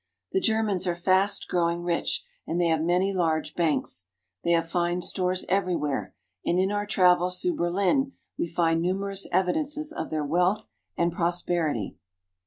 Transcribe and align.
The 0.31 0.39
Ger 0.39 0.63
mans 0.63 0.87
are 0.87 0.95
fast 0.95 1.47
growing 1.47 1.83
rich, 1.83 2.25
and 2.47 2.59
they 2.59 2.69
have 2.69 2.81
many 2.81 3.13
large 3.13 3.53
banks. 3.53 4.07
They 4.43 4.49
have 4.53 4.67
fine 4.67 5.03
stores 5.03 5.45
everywhere, 5.47 6.15
and 6.43 6.57
in 6.57 6.71
our 6.71 6.87
travels 6.87 7.39
through 7.39 7.57
Berlin 7.57 8.13
we 8.35 8.47
find 8.47 8.81
numerous 8.81 9.27
evidences 9.31 9.93
of 9.93 10.09
their 10.09 10.25
wealth 10.25 10.65
and 10.97 11.11
prosperity. 11.11 11.97